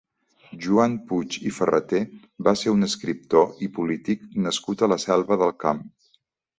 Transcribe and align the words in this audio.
Joan 0.65 0.95
Puig 1.11 1.37
i 1.49 1.51
Ferreter 1.57 2.01
va 2.49 2.55
ser 2.63 2.75
un 2.79 2.89
escriptor 2.89 3.65
i 3.69 3.73
polític 3.79 4.27
nascut 4.49 4.85
a 4.89 4.93
la 4.95 5.03
Selva 5.09 5.43
del 5.47 5.59
Camp. 5.67 5.91